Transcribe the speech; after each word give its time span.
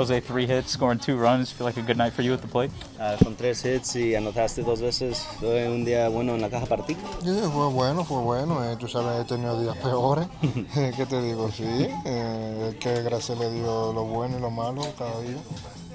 Jose, 0.00 0.18
three 0.20 0.46
hits, 0.46 0.70
scoring 0.70 0.98
two 0.98 1.18
runs. 1.18 1.52
Feel 1.52 1.66
like 1.66 1.76
a 1.76 1.82
good 1.82 1.98
night 1.98 2.14
for 2.14 2.22
you 2.22 2.32
at 2.32 2.40
the 2.40 2.48
plate? 2.48 2.70
Uh, 2.98 3.18
con 3.22 3.36
tres 3.36 3.62
hits 3.66 3.96
y 3.96 4.14
anotaste 4.14 4.62
dos 4.62 4.80
veces. 4.80 5.18
Fue 5.38 5.68
un 5.68 5.84
día 5.84 6.08
bueno 6.08 6.34
en 6.34 6.40
la 6.40 6.48
caja 6.48 6.64
para 6.64 6.86
ti. 6.86 6.96
Sí, 7.22 7.38
fue 7.52 7.68
bueno, 7.68 8.02
fue 8.02 8.22
bueno. 8.22 8.64
Eh, 8.64 8.76
tú 8.80 8.88
sabes, 8.88 9.20
he 9.20 9.24
tenido 9.28 9.60
días 9.60 9.76
peores. 9.76 10.26
¿Qué 10.96 11.04
te 11.04 11.20
digo? 11.20 11.50
Sí, 11.50 11.86
eh, 12.06 12.78
que 12.80 13.02
gracias 13.02 13.36
le 13.38 13.50
dio 13.50 13.92
lo 13.92 14.04
bueno 14.04 14.38
y 14.38 14.40
lo 14.40 14.50
malo 14.50 14.80
cada 14.96 15.20
día. 15.20 15.36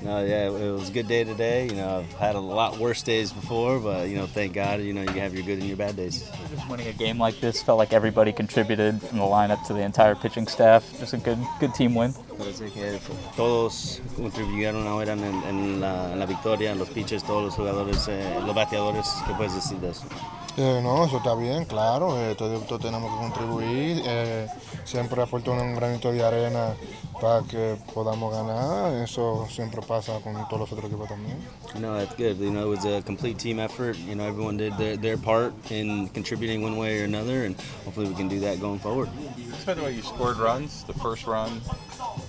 No, 0.06 0.24
yeah, 0.24 0.50
it 0.50 0.72
was 0.72 0.90
a 0.90 0.92
good 0.94 1.08
day 1.08 1.24
today. 1.24 1.66
You 1.66 1.78
know, 1.78 1.98
I've 1.98 2.14
had 2.20 2.36
a 2.36 2.40
lot 2.40 2.78
worse 2.78 3.02
days 3.02 3.34
before, 3.34 3.80
but 3.80 4.08
you 4.08 4.16
know, 4.16 4.28
thank 4.28 4.54
God, 4.54 4.80
you 4.80 4.94
know, 4.94 5.02
you 5.02 5.20
have 5.20 5.34
your 5.34 5.44
good 5.44 5.58
and 5.58 5.68
your 5.68 5.78
bad 5.78 5.96
days. 5.96 6.30
Just 6.52 6.70
winning 6.70 6.88
a 6.88 6.94
game 6.94 7.18
like 7.18 7.40
this 7.42 7.64
felt 7.64 7.80
like 7.80 7.92
everybody 7.92 8.32
contributed 8.32 9.02
from 9.02 9.18
the 9.18 9.24
lineup 9.24 9.66
to 9.66 9.74
the 9.74 9.82
entire 9.82 10.14
pitching 10.14 10.46
staff. 10.46 10.86
Just 11.00 11.14
a 11.14 11.18
good, 11.18 11.40
good 11.60 11.74
team 11.74 11.96
win. 11.96 12.14
Parece 12.38 12.72
que 12.72 13.00
todos 13.36 14.00
contribuyeron 14.16 14.86
ahora 14.86 15.14
en, 15.14 15.24
en, 15.24 15.82
la, 15.82 16.12
en 16.14 16.20
la, 16.20 16.26
victoria, 16.28 16.76
los 16.76 16.90
pitchers, 16.90 17.24
todos 17.24 17.46
los 17.46 17.56
jugadores, 17.56 18.08
eh, 18.08 18.40
los 18.46 18.54
bateadores. 18.54 19.12
¿Qué 19.26 19.34
puedes 19.34 19.56
decir 19.56 19.80
de 19.80 19.90
eso? 19.90 20.06
Eh, 20.58 20.80
no, 20.82 21.04
eso 21.04 21.18
está 21.18 21.36
bien, 21.36 21.66
claro. 21.66 22.18
Eh, 22.18 22.34
todos, 22.36 22.66
todos, 22.66 22.82
tenemos 22.82 23.12
que 23.12 23.18
contribuir. 23.18 24.02
Eh, 24.06 24.48
siempre 24.86 25.22
aportar 25.22 25.60
un 25.60 25.76
granito 25.76 26.14
de 26.14 26.24
arena 26.24 26.74
para 27.20 27.46
que 27.46 27.78
podamos 27.94 28.34
ganar. 28.34 28.94
Eso 29.04 29.48
siempre 29.50 29.82
pasa 29.82 30.20
con 30.22 30.34
todos 30.48 30.62
los 30.62 30.72
otros 30.72 30.86
equipos 30.90 31.10
también. 31.10 31.38
No, 31.80 31.98
that's 31.98 32.16
good. 32.16 32.38
You 32.40 32.52
know, 32.52 32.72
it 32.72 32.78
was 32.78 32.86
a 32.86 33.02
complete 33.02 33.38
team 33.38 33.60
effort. 33.60 33.98
You 33.98 34.16
know, 34.16 34.24
everyone 34.24 34.56
did 34.56 34.78
their, 34.78 34.96
their 34.96 35.18
part 35.18 35.54
in 35.72 36.08
contributing 36.10 36.62
one 36.62 36.78
way 36.78 37.02
or 37.02 37.04
another, 37.04 37.44
and 37.44 37.56
hopefully 37.84 38.08
we 38.08 38.16
can 38.16 38.30
do 38.30 38.40
that 38.40 38.62
going 38.62 38.80
forward. 38.80 39.10
By 39.66 39.74
the 39.74 39.84
way, 39.84 39.92
you 39.92 40.04
scored 40.04 40.38
runs. 40.38 40.84
The 40.86 40.94
first 40.94 41.28
run, 41.28 41.62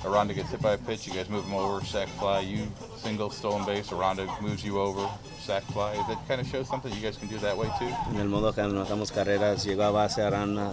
Aranda 0.05 0.35
gets 0.35 0.51
hit 0.51 0.61
by 0.61 0.73
a 0.73 0.79
pitch. 0.79 1.07
You 1.07 1.13
guys 1.13 1.29
move 1.29 1.45
him 1.45 1.55
over, 1.55 1.85
sac 1.85 2.09
fly. 2.19 2.41
You 2.41 2.67
single, 2.97 3.31
stolen 3.31 3.65
base. 3.65 3.93
Aranda 3.93 4.27
moves 4.41 4.65
you 4.65 4.81
over, 4.81 5.09
sac 5.39 5.63
fly. 5.65 5.95
That 6.09 6.27
kind 6.27 6.41
of 6.41 6.47
shows 6.49 6.67
something. 6.67 6.93
You 6.93 7.01
guys 7.01 7.17
can 7.17 7.29
do 7.29 7.39
that 7.39 7.57
way 7.57 7.69
too. 7.79 7.93
En 8.17 8.23
el 8.23 8.29
modo 8.31 8.51
que 8.55 8.63
anotamos 8.63 9.13
carreras, 9.13 9.63
llegó 9.63 9.83
a 9.83 9.91
base 9.91 10.23
Aranda, 10.23 10.73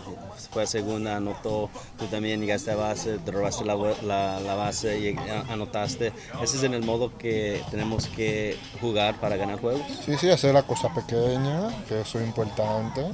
fue 0.51 0.63
a 0.63 0.65
segunda, 0.65 1.17
anotó. 1.17 1.69
Tú 1.99 2.05
también 2.05 2.39
llegaste 2.39 2.71
a 2.71 2.77
base, 2.77 3.17
te 3.17 3.31
robaste 3.31 3.65
la, 3.65 3.75
la, 4.01 4.39
la 4.39 4.55
base 4.55 4.97
y 4.97 5.15
anotaste. 5.49 6.13
Ese 6.41 6.55
es 6.55 6.63
en 6.63 6.73
el 6.73 6.85
modo 6.85 7.17
que 7.17 7.61
tenemos 7.69 8.07
que 8.07 8.57
jugar 8.79 9.19
para 9.19 9.35
ganar 9.35 9.59
juegos. 9.59 9.81
Sí, 10.05 10.15
sí, 10.17 10.29
hacer 10.29 10.53
las 10.53 10.63
cosas 10.63 10.93
pequeñas, 10.95 11.73
que 11.89 11.99
eso 11.99 12.17
es 12.17 12.25
importante. 12.25 13.05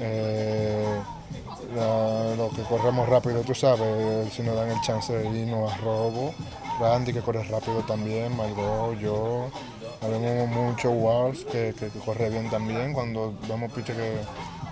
Eh, 0.00 0.98
la, 1.76 2.34
lo 2.36 2.48
que 2.48 2.62
corremos 2.62 3.06
rápido, 3.06 3.42
tú 3.42 3.54
sabes, 3.54 4.32
si 4.32 4.42
nos 4.42 4.56
dan 4.56 4.70
el 4.70 4.80
chance 4.80 5.12
de 5.12 5.40
irnos 5.40 5.70
a 5.70 5.76
robo. 5.76 6.32
Randy 6.80 7.12
que 7.12 7.20
corre 7.20 7.42
rápido 7.44 7.82
también, 7.82 8.34
Margot, 8.34 8.98
yo. 8.98 9.50
Habemos 10.18 10.48
mucho 10.48 10.90
Wars 10.90 11.44
que, 11.44 11.74
que, 11.78 11.88
que, 11.88 11.98
corre 12.00 12.30
bien 12.30 12.50
también. 12.50 12.92
Cuando 12.92 13.34
vemos 13.48 13.72
pitcher 13.72 13.96
que 13.96 14.14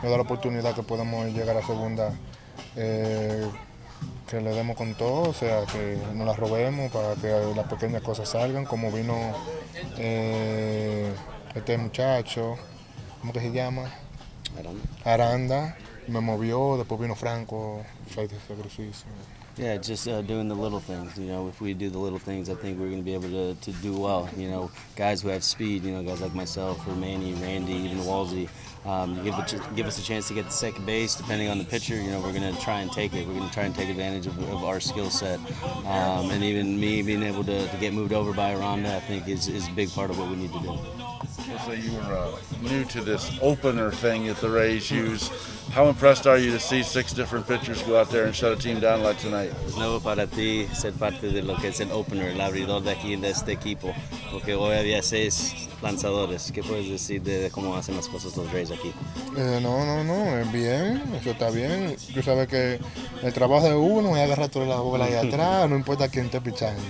nos 0.03 0.11
da 0.11 0.17
la 0.17 0.23
oportunidad 0.23 0.75
que 0.75 0.83
podemos 0.83 1.27
llegar 1.33 1.57
a 1.57 1.65
segunda, 1.65 2.13
eh, 2.75 3.49
que 4.29 4.41
le 4.41 4.51
demos 4.51 4.77
con 4.77 4.95
todo, 4.95 5.31
o 5.31 5.33
sea, 5.33 5.65
que 5.67 5.99
no 6.15 6.25
la 6.25 6.35
robemos 6.35 6.91
para 6.91 7.15
que 7.15 7.29
las 7.55 7.67
pequeñas 7.67 8.03
cosas 8.03 8.29
salgan, 8.29 8.65
como 8.65 8.91
vino 8.91 9.15
eh, 9.99 11.13
este 11.55 11.79
muchacho, 11.79 12.57
¿cómo 13.21 13.33
que 13.33 13.41
se 13.41 13.53
llama? 13.53 13.85
Aranda. 14.59 14.83
Aranda 15.05 15.77
me 16.09 16.21
movió, 16.21 16.77
después 16.77 17.01
vino 17.01 17.15
Franco, 17.15 17.83
fue 18.15 18.29
sacrificio. 18.29 19.07
Yeah, 19.57 19.79
just 19.79 20.07
uh, 20.07 20.21
doing 20.21 20.49
the 20.49 20.55
little 20.55 20.81
things. 20.81 21.17
You 21.17 21.29
know, 21.29 21.49
if 21.49 21.63
we 21.63 21.73
do 21.73 21.89
the 21.89 21.99
little 21.99 22.19
things, 22.19 22.51
I 22.51 22.55
think 22.55 22.79
we're 22.79 22.89
going 22.89 22.99
to 22.99 23.05
be 23.05 23.15
able 23.15 23.31
to, 23.31 23.55
to 23.55 23.73
do 23.81 23.97
well. 23.97 24.29
You 24.37 24.51
know, 24.51 24.71
guys 24.97 25.23
who 25.23 25.29
have 25.29 25.43
speed, 25.43 25.83
you 25.83 25.93
know, 25.93 26.03
guys 26.03 26.21
like 26.21 26.35
myself 26.35 26.87
or 26.87 26.95
Manny, 26.95 27.33
Randy, 27.35 27.73
even 27.73 27.99
Walsey, 27.99 28.51
um, 28.85 29.25
give, 29.25 29.35
it, 29.39 29.59
give 29.75 29.87
us 29.87 29.99
a 29.99 30.03
chance 30.03 30.29
to 30.29 30.35
get 30.35 30.45
to 30.45 30.51
second 30.51 30.85
base. 30.85 31.15
Depending 31.15 31.49
on 31.49 31.57
the 31.57 31.65
pitcher, 31.65 31.95
you 31.95 32.11
know, 32.11 32.21
we're 32.21 32.35
going 32.35 32.55
to 32.55 32.61
try 32.61 32.81
and 32.81 32.93
take 32.93 33.15
it. 33.15 33.27
We're 33.27 33.33
going 33.33 33.49
to 33.49 33.55
try 33.55 33.65
and 33.65 33.75
take 33.75 33.89
advantage 33.89 34.27
of, 34.27 34.39
of 34.51 34.63
our 34.63 34.79
skill 34.79 35.09
set. 35.09 35.41
Um, 35.87 36.31
and 36.31 36.45
even 36.45 36.79
me 36.79 37.01
being 37.01 37.23
able 37.23 37.45
to, 37.45 37.67
to, 37.67 37.77
get 37.79 37.95
moved 37.95 38.13
over 38.13 38.35
by 38.35 38.55
Aranda, 38.55 38.95
I 38.95 39.01
think, 39.01 39.27
is, 39.27 39.49
is 39.49 39.69
a 39.69 39.73
big 39.73 39.91
part 39.91 40.11
of 40.11 40.19
what 40.19 40.29
we 40.29 40.37
need 40.37 40.53
to 40.53 40.61
do. 40.61 40.79
So 41.47 41.73
you 41.73 41.93
were 41.93 42.13
uh, 42.13 42.37
new 42.61 42.85
to 42.87 43.01
this 43.01 43.31
opener 43.41 43.93
thing 43.93 44.27
that 44.27 44.39
the 44.39 44.51
Rays 44.51 44.91
use. 44.91 45.31
How 45.71 45.87
impressed 45.87 46.27
are 46.27 46.39
you 46.39 46.51
to 46.51 46.59
see 46.59 46.83
six 46.83 47.13
different 47.13 47.47
pitchers 47.47 47.83
go 47.83 48.01
out 48.01 48.11
there 48.11 48.25
and 48.25 48.35
shut 48.35 48.53
a 48.53 48.57
team 48.57 48.81
down 48.81 49.05
like 49.05 49.19
tonight? 49.21 49.53
Es 49.65 49.77
nuevo 49.77 50.01
para 50.01 50.27
ti 50.27 50.67
ser 50.75 50.93
parte 50.93 51.31
de 51.31 51.43
lo 51.43 51.55
que 51.57 51.69
es 51.69 51.81
el 51.81 51.93
opener, 51.93 52.31
el 52.31 52.41
abridor 52.41 52.83
de 52.83 52.91
aquí 52.91 53.15
de 53.15 53.31
este 53.31 53.53
equipo, 53.53 53.95
porque 54.33 54.55
hoy 54.57 54.77
había 54.77 55.03
seis 55.03 55.69
lanzadores. 55.83 56.51
¿Qué 56.51 56.65
puedes 56.65 56.89
decir 56.89 57.23
de 57.23 57.49
cómo 57.53 57.77
hacen 57.77 57.95
las 57.95 58.09
cosas 58.09 58.37
los 58.37 58.51
Rays 58.53 58.73
aquí? 58.73 58.93
Eh, 59.37 59.61
no, 59.63 59.85
no, 59.85 60.03
no, 60.03 60.39
es 60.39 60.51
bien, 60.51 61.01
eso 61.21 61.31
está 61.31 61.51
bien. 61.51 61.97
Tú 62.13 62.23
sabes 62.23 62.49
que 62.49 62.81
el 63.23 63.33
trabajo 63.33 63.69
de 63.69 63.75
uno 63.77 64.17
es 64.17 64.25
agarrar 64.25 64.49
toda 64.49 64.67
la 64.67 64.81
bola 64.81 65.05
ahí 65.05 65.15
atrás, 65.15 65.71
no 65.71 65.77
importa 65.77 66.09
quién 66.09 66.25
esté 66.27 66.41
pichando. 66.41 66.83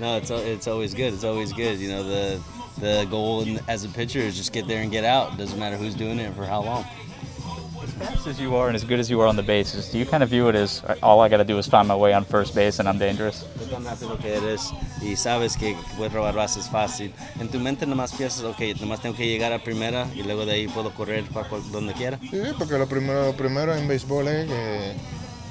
No, 0.00 0.16
it's, 0.16 0.30
it's 0.30 0.66
always 0.66 0.94
good. 0.94 1.14
It's 1.14 1.24
always 1.24 1.52
good. 1.52 1.78
You 1.78 1.90
know, 1.90 2.04
the 2.04 2.38
the 2.80 3.06
goal 3.10 3.44
as 3.68 3.84
a 3.84 3.88
pitcher 3.88 4.20
is 4.20 4.36
just 4.36 4.52
get 4.52 4.66
there 4.66 4.82
and 4.82 4.90
get 4.90 5.04
out. 5.04 5.32
It 5.32 5.38
doesn't 5.38 5.58
matter 5.58 5.76
who's 5.76 5.94
doing 5.94 6.18
it 6.18 6.34
for 6.34 6.44
how 6.44 6.62
long. 6.62 6.84
As 7.82 7.92
fast 7.94 8.26
as 8.26 8.40
you 8.40 8.54
are 8.56 8.66
and 8.66 8.76
as 8.76 8.84
good 8.84 9.00
as 9.00 9.10
you 9.10 9.20
are 9.20 9.26
on 9.26 9.36
the 9.36 9.42
bases, 9.42 9.90
do 9.90 9.98
you 9.98 10.06
kind 10.06 10.22
of 10.22 10.28
view 10.28 10.48
it 10.48 10.54
as 10.54 10.82
all 11.02 11.20
I 11.20 11.28
got 11.28 11.38
to 11.38 11.44
do 11.44 11.58
is 11.58 11.66
find 11.66 11.88
my 11.88 11.94
way 11.96 12.12
on 12.12 12.24
first 12.24 12.54
base 12.54 12.78
and 12.80 12.88
I'm 12.88 12.98
dangerous? 12.98 13.44
Tú 13.58 13.66
tan 13.70 13.84
rápido 13.84 14.18
que 14.20 14.34
eres 14.34 14.72
y 15.00 15.16
sabes 15.16 15.56
que 15.56 15.76
puedes 15.96 16.12
robar 16.12 16.34
bases 16.34 16.68
fácil. 16.68 17.12
En 17.40 17.48
tu 17.48 17.58
mente 17.58 17.86
nomás 17.86 18.12
piensas, 18.12 18.44
ok, 18.44 18.60
nomás 18.80 19.00
tengo 19.00 19.16
que 19.16 19.26
llegar 19.26 19.52
a 19.52 19.58
primera 19.58 20.06
y 20.14 20.22
luego 20.22 20.44
de 20.44 20.52
ahí 20.52 20.68
puedo 20.68 20.92
correr 20.92 21.24
para 21.24 21.48
donde 21.72 21.92
quiera. 21.94 22.18
Sí, 22.30 22.40
porque 22.58 22.78
lo 22.78 22.86
primero, 22.86 23.26
lo 23.26 23.36
primero 23.36 23.74
en 23.74 23.88
béisbol 23.88 24.28
es 24.28 24.46
que 24.48 24.92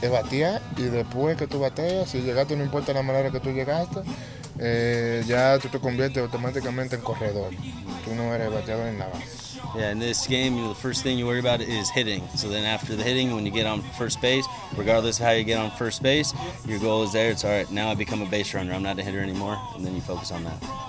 es 0.02 0.12
batear 0.12 0.62
y 0.78 0.84
después 0.84 1.38
que 1.38 1.48
tú 1.48 1.60
bateas, 1.60 2.10
si 2.10 2.22
llegaste 2.22 2.56
no 2.56 2.64
importa 2.64 2.94
la 2.94 3.02
manera 3.02 3.32
que 3.32 3.40
tú 3.40 3.52
llegaste, 3.52 4.02
eh, 4.60 5.24
ya 5.26 5.60
tú 5.60 5.70
te 5.70 5.80
conviertes 5.80 6.24
automáticamente 6.24 6.96
en 6.96 7.02
corredor. 7.02 7.52
Tú 8.06 8.16
no 8.16 8.34
eres 8.34 8.52
bateador 8.52 8.88
en 8.88 9.00
la 9.00 9.08
base. 9.08 9.48
Yeah, 9.76 9.92
in 9.92 10.00
this 10.00 10.28
game, 10.28 10.56
you 10.56 10.62
know, 10.62 10.70
the 10.70 10.80
first 10.80 11.04
thing 11.04 11.18
you 11.18 11.26
worry 11.26 11.40
about 11.40 11.62
is 11.62 11.90
hitting. 11.90 12.28
So 12.36 12.48
then 12.48 12.64
after 12.64 12.96
the 12.96 13.04
hitting, 13.04 13.34
when 13.36 13.46
you 13.46 13.52
get 13.52 13.66
on 13.66 13.82
first 13.98 14.22
base, 14.22 14.46
regardless 14.76 15.20
of 15.20 15.26
how 15.26 15.32
you 15.32 15.44
get 15.44 15.60
on 15.60 15.72
first 15.72 16.02
base, 16.02 16.34
your 16.66 16.80
goal 16.80 17.04
is 17.04 17.12
there. 17.12 17.32
It's 17.32 17.44
all 17.44 17.52
right. 17.52 17.70
Now 17.72 17.90
I 17.90 17.96
become 17.96 18.22
a 18.22 18.26
base 18.26 18.54
runner. 18.54 18.74
I'm 18.74 18.84
not 18.84 18.98
a 19.00 19.04
hitter 19.04 19.20
anymore, 19.20 19.60
and 19.76 19.86
then 19.86 19.96
you 19.96 20.02
focus 20.02 20.32
on 20.32 20.44
that. 20.46 20.88